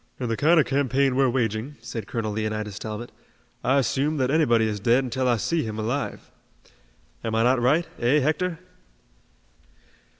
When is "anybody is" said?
4.31-4.79